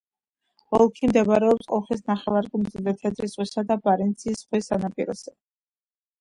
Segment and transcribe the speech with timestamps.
[0.77, 5.37] ოლქი მდებარეობს კოლის ნახევარკუნძულზე, თეთრი ზღვისა და ბარენცის ზღვის სანაპიროზე.